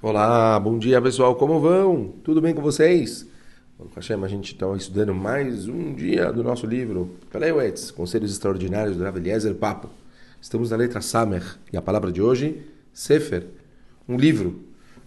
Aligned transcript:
Olá, 0.00 0.60
bom 0.60 0.78
dia 0.78 1.02
pessoal, 1.02 1.34
como 1.34 1.58
vão? 1.58 2.14
Tudo 2.22 2.40
bem 2.40 2.54
com 2.54 2.62
vocês? 2.62 3.26
Hashem, 3.96 4.22
a 4.22 4.28
gente 4.28 4.52
está 4.52 4.72
estudando 4.76 5.12
mais 5.12 5.66
um 5.66 5.92
dia 5.92 6.32
do 6.32 6.44
nosso 6.44 6.68
livro 6.68 7.16
Peleuetz, 7.32 7.90
Conselhos 7.90 8.30
Extraordinários 8.30 8.96
do 8.96 9.02
Rav 9.02 9.16
Eliezer 9.16 9.56
Papo. 9.56 9.90
Estamos 10.40 10.70
na 10.70 10.76
letra 10.76 11.00
Samer 11.00 11.42
e 11.72 11.76
a 11.76 11.82
palavra 11.82 12.12
de 12.12 12.22
hoje, 12.22 12.62
Sefer, 12.92 13.48
um 14.08 14.16
livro. 14.16 14.60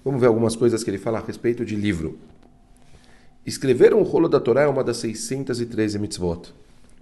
Vamos 0.04 0.20
ver 0.20 0.28
algumas 0.28 0.58
coisas 0.58 0.84
que 0.84 0.89
ele 0.89 0.98
fala 0.98 1.20
a 1.20 1.26
respeito 1.26 1.64
de 1.64 1.78
livro. 1.78 2.20
Escrever 3.46 3.94
um 3.94 4.04
rolo 4.04 4.28
da 4.28 4.42
Torá 4.42 4.64
é 4.64 4.68
uma 4.68 4.84
das 4.84 4.98
613 4.98 6.00
mitzvot. 6.00 6.54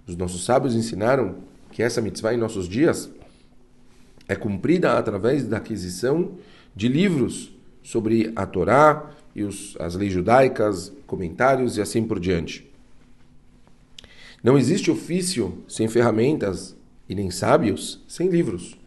Os 0.06 0.14
nossos 0.14 0.44
sábios 0.44 0.76
ensinaram 0.76 1.38
que 1.72 1.82
essa 1.82 2.00
mitzvah 2.00 2.34
em 2.34 2.38
nossos 2.38 2.68
dias 2.68 3.10
é 4.28 4.36
cumprida 4.36 4.96
através 4.96 5.44
da 5.44 5.56
aquisição 5.56 6.36
de 6.72 6.86
livros 6.86 7.58
sobre 7.82 8.32
a 8.36 8.46
Torá 8.46 9.10
e 9.34 9.42
os, 9.42 9.76
as 9.78 9.94
leis 9.94 10.12
judaicas, 10.12 10.92
comentários 11.06 11.76
e 11.76 11.80
assim 11.80 12.04
por 12.04 12.18
diante. 12.18 12.68
Não 14.42 14.56
existe 14.56 14.90
ofício 14.90 15.58
sem 15.68 15.86
ferramentas 15.88 16.76
e 17.08 17.14
nem 17.14 17.30
sábios 17.30 18.02
sem 18.08 18.28
livros. 18.28 18.78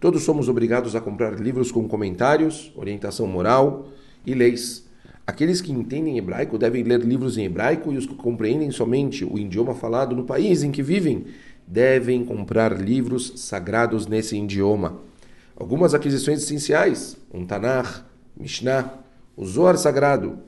Todos 0.00 0.22
somos 0.22 0.48
obrigados 0.48 0.94
a 0.94 1.00
comprar 1.00 1.40
livros 1.40 1.72
com 1.72 1.88
comentários, 1.88 2.72
orientação 2.76 3.26
moral 3.26 3.88
e 4.24 4.34
leis. 4.34 4.86
Aqueles 5.26 5.60
que 5.60 5.72
entendem 5.72 6.16
hebraico 6.16 6.56
devem 6.56 6.82
ler 6.82 7.00
livros 7.00 7.36
em 7.36 7.44
hebraico 7.44 7.92
e 7.92 7.96
os 7.96 8.06
que 8.06 8.14
compreendem 8.14 8.70
somente 8.70 9.24
o 9.24 9.38
idioma 9.38 9.74
falado 9.74 10.14
no 10.14 10.24
país 10.24 10.62
em 10.62 10.70
que 10.70 10.82
vivem 10.82 11.26
devem 11.66 12.24
comprar 12.24 12.80
livros 12.80 13.34
sagrados 13.36 14.06
nesse 14.06 14.36
idioma. 14.36 15.00
Algumas 15.56 15.92
aquisições 15.92 16.42
essenciais, 16.42 17.16
um 17.32 17.44
Tanakh, 17.44 18.04
Mishnah, 18.38 18.94
o 19.36 19.44
Zohar 19.44 19.76
sagrado. 19.76 20.38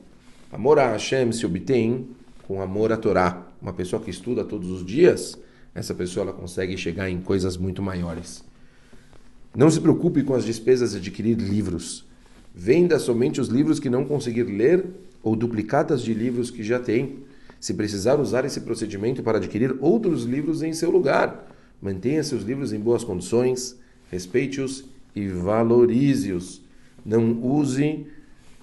Amor 0.49 0.79
a 0.79 0.93
Hashem 0.93 1.29
se 1.33 1.45
obtém 1.45 2.07
com 2.47 2.61
amor 2.61 2.89
à 2.93 2.95
Torá. 2.95 3.45
Uma 3.61 3.73
pessoa 3.73 4.01
que 4.01 4.09
estuda 4.09 4.45
todos 4.45 4.71
os 4.71 4.85
dias, 4.85 5.37
essa 5.75 5.93
pessoa 5.93 6.23
ela 6.23 6.33
consegue 6.33 6.77
chegar 6.77 7.09
em 7.09 7.19
coisas 7.19 7.57
muito 7.57 7.81
maiores. 7.81 8.45
Não 9.53 9.69
se 9.69 9.81
preocupe 9.81 10.23
com 10.23 10.33
as 10.33 10.45
despesas 10.45 10.93
de 10.93 10.99
adquirir 10.99 11.37
livros. 11.37 12.05
Venda 12.55 12.97
somente 12.97 13.41
os 13.41 13.49
livros 13.49 13.77
que 13.77 13.89
não 13.89 14.05
conseguir 14.05 14.43
ler 14.43 14.85
ou 15.21 15.35
duplicatas 15.35 16.01
de 16.01 16.13
livros 16.13 16.49
que 16.49 16.63
já 16.63 16.79
tem. 16.79 17.19
Se 17.59 17.73
precisar 17.73 18.21
usar 18.21 18.45
esse 18.45 18.61
procedimento 18.61 19.21
para 19.21 19.37
adquirir 19.37 19.75
outros 19.81 20.23
livros 20.23 20.63
em 20.63 20.71
seu 20.71 20.89
lugar, 20.89 21.45
mantenha 21.81 22.23
seus 22.23 22.43
livros 22.43 22.71
em 22.71 22.79
boas 22.79 23.03
condições, 23.03 23.77
respeite-os 24.09 24.85
e 25.13 25.27
valorize-os 25.27 26.61
não 27.05 27.41
use 27.43 28.05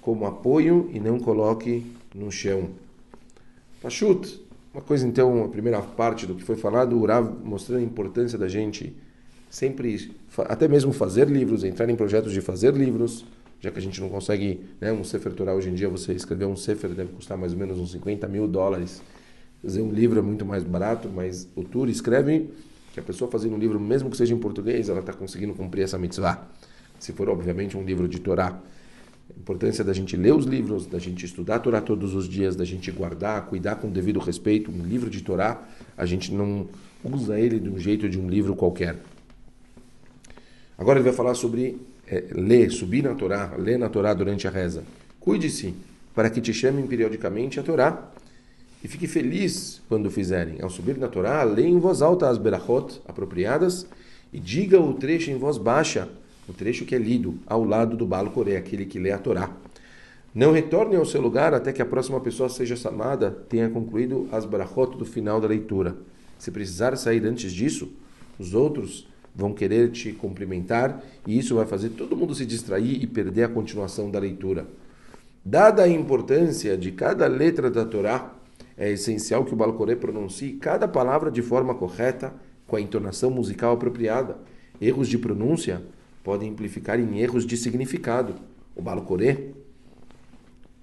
como 0.01 0.25
apoio 0.25 0.89
e 0.93 0.99
não 0.99 1.19
coloque 1.19 1.85
no 2.13 2.31
chão. 2.31 2.69
Pachut, 3.81 4.41
uma 4.73 4.81
coisa 4.81 5.07
então, 5.07 5.43
a 5.43 5.47
primeira 5.47 5.81
parte 5.81 6.25
do 6.25 6.35
que 6.35 6.43
foi 6.43 6.55
falado, 6.55 6.95
o 6.95 7.01
Urav 7.01 7.29
mostrando 7.43 7.79
a 7.79 7.83
importância 7.83 8.37
da 8.37 8.47
gente 8.47 8.95
sempre, 9.49 10.11
até 10.47 10.67
mesmo 10.67 10.93
fazer 10.93 11.27
livros, 11.27 11.63
entrar 11.63 11.89
em 11.89 11.95
projetos 11.95 12.31
de 12.31 12.41
fazer 12.41 12.73
livros, 12.73 13.25
já 13.59 13.71
que 13.71 13.79
a 13.79 13.81
gente 13.81 13.99
não 13.99 14.09
consegue, 14.09 14.61
né, 14.79 14.91
um 14.91 15.03
Sefer 15.03 15.33
Torah 15.33 15.53
hoje 15.53 15.69
em 15.69 15.73
dia, 15.73 15.89
você 15.89 16.13
escrever 16.13 16.45
um 16.45 16.55
Sefer 16.55 16.91
deve 16.91 17.11
custar 17.11 17.37
mais 17.37 17.51
ou 17.51 17.59
menos 17.59 17.77
uns 17.77 17.91
50 17.91 18.27
mil 18.27 18.47
dólares. 18.47 19.01
Fazer 19.61 19.81
um 19.81 19.91
livro 19.91 20.19
é 20.19 20.21
muito 20.21 20.45
mais 20.45 20.63
barato, 20.63 21.09
mas 21.13 21.47
o 21.55 21.63
Tur 21.63 21.89
escreve 21.89 22.49
que 22.93 22.99
a 22.99 23.03
pessoa 23.03 23.29
fazendo 23.29 23.55
um 23.55 23.59
livro, 23.59 23.79
mesmo 23.79 24.09
que 24.09 24.15
seja 24.15 24.33
em 24.33 24.37
português, 24.37 24.87
ela 24.87 25.01
está 25.01 25.11
conseguindo 25.11 25.53
cumprir 25.53 25.83
essa 25.83 25.97
mitzvah 25.97 26.47
se 26.99 27.13
for 27.13 27.29
obviamente 27.29 27.77
um 27.77 27.83
livro 27.83 28.07
de 28.07 28.19
Torá. 28.19 28.59
A 29.29 29.39
importância 29.39 29.83
da 29.83 29.93
gente 29.93 30.17
ler 30.17 30.33
os 30.33 30.45
livros, 30.45 30.85
da 30.85 30.99
gente 30.99 31.25
estudar 31.25 31.55
a 31.55 31.59
Torá 31.59 31.81
todos 31.81 32.13
os 32.13 32.27
dias, 32.27 32.55
da 32.55 32.65
gente 32.65 32.91
guardar, 32.91 33.45
cuidar 33.47 33.75
com 33.75 33.89
devido 33.89 34.19
respeito. 34.19 34.69
Um 34.71 34.83
livro 34.83 35.09
de 35.09 35.21
Torá, 35.21 35.63
a 35.97 36.05
gente 36.05 36.33
não 36.33 36.67
usa 37.03 37.39
ele 37.39 37.59
de 37.59 37.69
um 37.69 37.79
jeito 37.79 38.09
de 38.09 38.19
um 38.19 38.29
livro 38.29 38.55
qualquer. 38.55 38.97
Agora 40.77 40.99
ele 40.99 41.05
vai 41.05 41.13
falar 41.13 41.35
sobre 41.35 41.77
é, 42.07 42.25
ler, 42.31 42.71
subir 42.71 43.03
na 43.03 43.13
Torá, 43.13 43.55
ler 43.57 43.77
na 43.77 43.89
Torá 43.89 44.13
durante 44.13 44.47
a 44.47 44.51
reza. 44.51 44.83
Cuide-se 45.19 45.73
para 46.15 46.29
que 46.29 46.41
te 46.41 46.53
chamem 46.53 46.87
periodicamente 46.87 47.59
a 47.59 47.63
Torá 47.63 48.11
e 48.83 48.87
fique 48.87 49.07
feliz 49.07 49.81
quando 49.87 50.09
fizerem. 50.09 50.61
Ao 50.61 50.69
subir 50.69 50.97
na 50.97 51.07
Torá, 51.07 51.43
leia 51.43 51.67
em 51.67 51.79
voz 51.79 52.01
alta 52.01 52.29
as 52.29 52.37
berachot 52.37 53.01
apropriadas 53.07 53.85
e 54.33 54.39
diga 54.39 54.79
o 54.79 54.93
trecho 54.93 55.29
em 55.29 55.37
voz 55.37 55.57
baixa 55.57 56.07
o 56.49 56.53
trecho 56.53 56.83
que 56.83 56.95
é 56.95 56.97
lido 56.97 57.37
ao 57.45 57.63
lado 57.63 57.95
do 57.95 58.07
Balo 58.07 58.31
Coré, 58.31 58.57
aquele 58.57 58.85
que 58.85 58.97
lê 58.97 59.11
a 59.11 59.19
Torá. 59.19 59.55
Não 60.33 60.51
retorne 60.51 60.95
ao 60.95 61.05
seu 61.05 61.21
lugar 61.21 61.53
até 61.53 61.71
que 61.71 61.81
a 61.81 61.85
próxima 61.85 62.19
pessoa 62.19 62.49
seja 62.49 62.75
chamada, 62.75 63.29
tenha 63.47 63.69
concluído 63.69 64.27
as 64.31 64.45
brachot 64.45 64.97
do 64.97 65.05
final 65.05 65.39
da 65.39 65.47
leitura. 65.47 65.95
Se 66.39 66.49
precisar 66.49 66.95
sair 66.97 67.23
antes 67.25 67.53
disso, 67.53 67.91
os 68.39 68.53
outros 68.53 69.07
vão 69.35 69.53
querer 69.53 69.91
te 69.91 70.11
cumprimentar 70.11 71.03
e 71.27 71.37
isso 71.37 71.55
vai 71.55 71.65
fazer 71.65 71.89
todo 71.89 72.15
mundo 72.15 72.33
se 72.33 72.45
distrair 72.45 73.01
e 73.01 73.05
perder 73.05 73.43
a 73.43 73.49
continuação 73.49 74.09
da 74.09 74.19
leitura. 74.19 74.67
Dada 75.45 75.83
a 75.83 75.87
importância 75.87 76.75
de 76.77 76.91
cada 76.91 77.27
letra 77.27 77.69
da 77.69 77.85
Torá, 77.85 78.33
é 78.77 78.89
essencial 78.91 79.45
que 79.45 79.53
o 79.53 79.57
Balcoré 79.57 79.95
pronuncie 79.95 80.53
cada 80.53 80.87
palavra 80.87 81.29
de 81.29 81.41
forma 81.41 81.75
correta, 81.75 82.33
com 82.65 82.75
a 82.75 82.81
entonação 82.81 83.29
musical 83.29 83.73
apropriada. 83.73 84.37
Erros 84.79 85.09
de 85.09 85.17
pronúncia 85.17 85.81
podem 86.29 86.49
implicar 86.49 86.99
em 86.99 87.19
erros 87.19 87.43
de 87.43 87.57
significado. 87.57 88.35
O 88.75 88.83
Balocorê, 88.83 89.47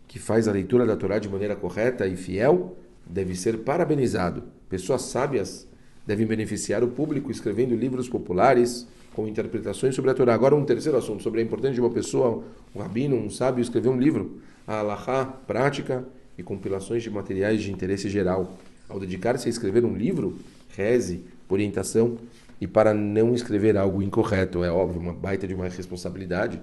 que 0.09 0.19
faz 0.19 0.49
a 0.49 0.53
leitura 0.53 0.85
da 0.85 0.97
Torá 0.97 1.21
de 1.21 1.29
maneira 1.29 1.55
correta 1.55 2.05
e 2.05 2.17
fiel, 2.17 2.77
deve 3.07 3.37
ser 3.37 3.59
parabenizado. 3.59 4.43
Pessoas 4.69 5.03
sábias 5.03 5.69
devem 6.05 6.27
beneficiar 6.27 6.83
o 6.83 6.89
público 6.89 7.31
escrevendo 7.31 7.77
livros 7.77 8.09
populares 8.09 8.89
com 9.15 9.29
interpretações 9.29 9.95
sobre 9.95 10.11
a 10.11 10.15
Torá. 10.15 10.35
Agora, 10.35 10.57
um 10.57 10.65
terceiro 10.65 10.99
assunto 10.99 11.23
sobre 11.23 11.41
a 11.41 11.45
importância 11.45 11.75
de 11.75 11.81
uma 11.81 11.91
pessoa, 11.91 12.43
um 12.75 12.81
rabino, 12.81 13.15
um 13.15 13.31
sábio, 13.31 13.63
escrever 13.63 13.89
um 13.89 14.01
livro, 14.01 14.41
a 14.67 14.81
Allahá, 14.81 15.27
prática 15.27 16.05
e 16.37 16.43
compilações 16.43 17.05
de 17.05 17.11
materiais 17.11 17.63
de 17.63 17.71
interesse 17.71 18.09
geral. 18.09 18.59
Ao 18.89 18.99
dedicar-se 18.99 19.47
a 19.47 19.51
escrever 19.51 19.85
um 19.85 19.97
livro, 19.97 20.41
reze, 20.77 21.23
orientação 21.49 22.19
e 22.61 22.67
para 22.67 22.95
não 22.95 23.35
escrever 23.35 23.77
algo 23.77 24.03
incorreto, 24.03 24.65
é 24.65 24.71
óbvio, 24.71 25.01
uma 25.01 25.13
baita 25.13 25.47
de 25.47 25.55
uma 25.55 25.69
responsabilidade. 25.69 26.61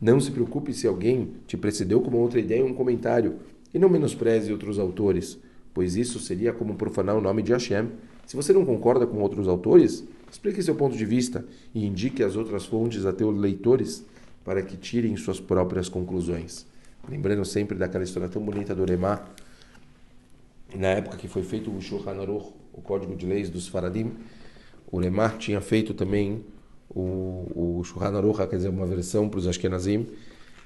Não 0.00 0.20
se 0.20 0.30
preocupe 0.30 0.74
se 0.74 0.86
alguém 0.86 1.32
te 1.46 1.56
precedeu 1.56 2.00
com 2.00 2.08
uma 2.08 2.18
outra 2.18 2.40
ideia 2.40 2.62
ou 2.62 2.70
um 2.70 2.74
comentário, 2.74 3.36
e 3.72 3.78
não 3.78 3.88
menospreze 3.88 4.52
outros 4.52 4.78
autores, 4.78 5.38
pois 5.72 5.96
isso 5.96 6.18
seria 6.18 6.52
como 6.52 6.74
profanar 6.74 7.16
o 7.16 7.20
nome 7.20 7.42
de 7.42 7.52
Hashem. 7.52 7.88
Se 8.26 8.36
você 8.36 8.52
não 8.52 8.64
concorda 8.64 9.06
com 9.06 9.18
outros 9.18 9.48
autores, 9.48 10.04
explique 10.30 10.62
seu 10.62 10.74
ponto 10.74 10.96
de 10.96 11.04
vista 11.04 11.44
e 11.74 11.86
indique 11.86 12.22
as 12.22 12.36
outras 12.36 12.66
fontes 12.66 13.06
a 13.06 13.12
teus 13.12 13.36
leitores 13.36 14.04
para 14.44 14.62
que 14.62 14.76
tirem 14.76 15.16
suas 15.16 15.40
próprias 15.40 15.88
conclusões. 15.88 16.66
Lembrando 17.08 17.44
sempre 17.44 17.76
daquela 17.76 18.04
história 18.04 18.28
tão 18.28 18.42
bonita 18.42 18.74
do 18.74 18.84
Remá, 18.84 19.24
na 20.74 20.88
época 20.88 21.16
que 21.16 21.28
foi 21.28 21.42
feito 21.42 21.70
o 21.70 21.80
Shulchan 21.80 22.20
Aruch, 22.20 22.52
o 22.72 22.80
Código 22.80 23.14
de 23.14 23.26
Leis 23.26 23.50
dos 23.50 23.68
Faradim, 23.68 24.12
o 24.92 24.98
Lemar 24.98 25.38
tinha 25.38 25.60
feito 25.62 25.94
também 25.94 26.44
o, 26.94 27.78
o 27.78 27.82
Shulchan 27.82 28.46
quer 28.46 28.56
dizer, 28.56 28.68
uma 28.68 28.86
versão 28.86 29.26
para 29.26 29.38
os 29.38 29.46
Ashkenazim. 29.46 30.06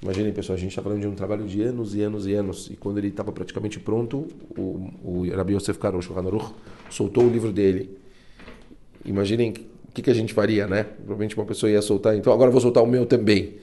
Imaginem, 0.03 0.33
pessoal, 0.33 0.57
a 0.57 0.59
gente 0.59 0.71
está 0.71 0.83
falando 0.83 1.01
de 1.01 1.07
um 1.07 1.15
trabalho 1.15 1.47
de 1.47 1.63
anos 1.63 1.95
e 1.95 2.03
anos 2.03 2.27
e 2.27 2.35
anos. 2.35 2.69
E 2.69 2.77
quando 2.77 2.99
ele 2.99 3.09
estava 3.09 3.31
praticamente 3.31 3.79
pronto, 3.79 4.27
o, 4.59 4.91
o 5.05 5.31
Rabbi 5.31 5.55
Yosef 5.55 5.79
Karo, 5.79 5.99
o 5.99 6.19
Aruch, 6.19 6.53
soltou 6.91 7.25
o 7.25 7.31
livro 7.31 7.53
dele. 7.53 7.97
Imaginem 9.05 9.55
o 9.89 9.93
que, 9.93 10.03
que 10.03 10.11
a 10.11 10.15
gente 10.15 10.35
faria, 10.35 10.67
né? 10.67 10.83
Provavelmente 10.83 11.37
uma 11.37 11.47
pessoa 11.47 11.71
ia 11.71 11.81
soltar, 11.81 12.17
então 12.17 12.33
agora 12.33 12.51
vou 12.51 12.61
soltar 12.61 12.83
o 12.83 12.87
meu 12.87 13.07
também. 13.07 13.55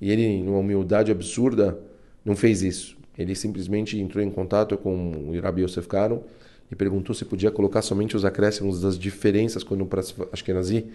E 0.00 0.10
ele, 0.10 0.42
numa 0.42 0.58
humildade 0.58 1.12
absurda, 1.12 1.78
não 2.24 2.34
fez 2.34 2.62
isso. 2.62 2.96
Ele 3.18 3.34
simplesmente 3.34 3.98
entrou 3.98 4.24
em 4.24 4.30
contato 4.30 4.78
com 4.78 5.28
o 5.28 5.38
Rabbi 5.38 5.62
Yosef 5.62 5.86
Karo 5.86 6.24
e 6.70 6.76
perguntou 6.76 7.14
se 7.14 7.24
podia 7.24 7.50
colocar 7.50 7.82
somente 7.82 8.16
os 8.16 8.24
acréscimos 8.24 8.80
das 8.80 8.98
diferenças 8.98 9.64
quando 9.64 9.84
para 9.84 10.02
Ashkenazi 10.32 10.86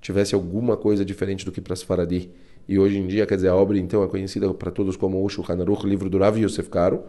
tivesse 0.00 0.34
alguma 0.34 0.76
coisa 0.76 1.04
diferente 1.04 1.44
do 1.44 1.52
que 1.52 1.60
para 1.60 1.74
Sfaradi. 1.74 2.30
E 2.68 2.78
hoje 2.78 2.98
em 2.98 3.06
dia, 3.06 3.26
quer 3.26 3.36
dizer, 3.36 3.48
a 3.48 3.54
obra 3.54 3.78
então 3.78 4.02
é 4.02 4.08
conhecida 4.08 4.52
para 4.54 4.70
todos 4.70 4.96
como 4.96 5.24
o 5.24 5.28
Shulchan 5.28 5.60
Aruch, 5.60 5.86
livro 5.86 6.08
do 6.08 6.18
Rav 6.18 6.38
Yosef 6.38 6.68
Karo, 6.68 7.02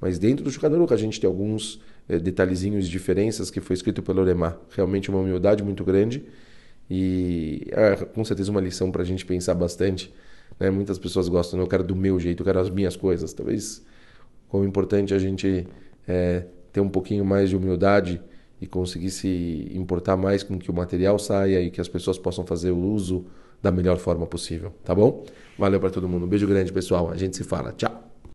mas 0.00 0.18
dentro 0.18 0.44
do 0.44 0.50
Shulchan 0.50 0.74
Aruch 0.74 0.92
a 0.92 0.96
gente 0.96 1.20
tem 1.20 1.28
alguns 1.28 1.80
eh, 2.08 2.18
detalhezinhos 2.18 2.86
de 2.86 2.90
diferenças 2.90 3.50
que 3.50 3.60
foi 3.60 3.74
escrito 3.74 4.02
pelo 4.02 4.22
Lemar. 4.22 4.58
Realmente 4.70 5.08
uma 5.10 5.20
humildade 5.20 5.62
muito 5.62 5.84
grande 5.84 6.24
e 6.90 7.66
é 7.70 7.96
com 7.96 8.24
certeza 8.24 8.50
uma 8.50 8.60
lição 8.60 8.90
para 8.90 9.02
a 9.02 9.04
gente 9.04 9.24
pensar 9.24 9.54
bastante. 9.54 10.12
Né? 10.58 10.70
Muitas 10.70 10.98
pessoas 10.98 11.28
gostam, 11.28 11.60
eu 11.60 11.66
quero 11.66 11.84
do 11.84 11.94
meu 11.96 12.18
jeito, 12.18 12.42
eu 12.42 12.44
quero 12.44 12.58
as 12.58 12.70
minhas 12.70 12.96
coisas. 12.96 13.32
Talvez 13.32 13.84
como 14.48 14.64
importante 14.64 15.14
a 15.14 15.18
gente 15.18 15.66
é, 16.06 16.44
ter 16.72 16.80
um 16.80 16.88
pouquinho 16.88 17.24
mais 17.24 17.50
de 17.50 17.56
humildade 17.56 18.20
e 18.60 18.66
conseguir 18.66 19.10
se 19.10 19.70
importar 19.74 20.16
mais 20.16 20.42
com 20.42 20.58
que 20.58 20.70
o 20.70 20.74
material 20.74 21.18
saia 21.18 21.60
e 21.60 21.70
que 21.70 21.80
as 21.80 21.88
pessoas 21.88 22.18
possam 22.18 22.44
fazer 22.44 22.70
o 22.70 22.78
uso 22.78 23.24
da 23.62 23.70
melhor 23.70 23.98
forma 23.98 24.26
possível, 24.26 24.72
tá 24.84 24.94
bom? 24.94 25.24
Valeu 25.58 25.80
para 25.80 25.90
todo 25.90 26.08
mundo. 26.08 26.26
Um 26.26 26.28
beijo 26.28 26.46
grande, 26.46 26.72
pessoal. 26.72 27.10
A 27.10 27.16
gente 27.16 27.36
se 27.36 27.44
fala. 27.44 27.72
Tchau. 27.72 28.07